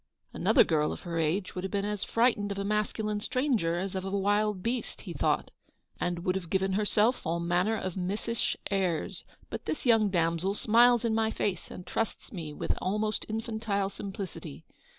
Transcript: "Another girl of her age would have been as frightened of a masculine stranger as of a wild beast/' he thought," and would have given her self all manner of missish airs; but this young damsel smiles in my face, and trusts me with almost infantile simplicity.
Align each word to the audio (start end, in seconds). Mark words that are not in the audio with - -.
"Another 0.33 0.63
girl 0.63 0.91
of 0.91 1.01
her 1.01 1.19
age 1.19 1.53
would 1.53 1.63
have 1.63 1.69
been 1.69 1.85
as 1.85 2.03
frightened 2.03 2.51
of 2.51 2.57
a 2.57 2.63
masculine 2.63 3.19
stranger 3.19 3.75
as 3.77 3.93
of 3.93 4.03
a 4.03 4.09
wild 4.09 4.63
beast/' 4.63 5.01
he 5.01 5.13
thought," 5.13 5.51
and 6.01 6.25
would 6.25 6.33
have 6.33 6.49
given 6.49 6.73
her 6.73 6.85
self 6.87 7.23
all 7.23 7.39
manner 7.39 7.75
of 7.77 7.93
missish 7.95 8.55
airs; 8.71 9.23
but 9.51 9.65
this 9.65 9.85
young 9.85 10.09
damsel 10.09 10.55
smiles 10.55 11.05
in 11.05 11.13
my 11.13 11.29
face, 11.29 11.69
and 11.69 11.85
trusts 11.85 12.33
me 12.33 12.51
with 12.51 12.75
almost 12.81 13.27
infantile 13.29 13.91
simplicity. 13.91 14.65